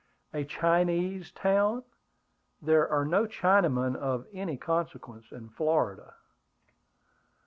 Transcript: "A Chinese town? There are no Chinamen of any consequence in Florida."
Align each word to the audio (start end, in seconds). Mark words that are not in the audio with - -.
"A 0.33 0.43
Chinese 0.45 1.31
town? 1.31 1.83
There 2.59 2.91
are 2.91 3.05
no 3.05 3.27
Chinamen 3.27 3.95
of 3.95 4.25
any 4.33 4.57
consequence 4.57 5.31
in 5.31 5.49
Florida." 5.49 6.15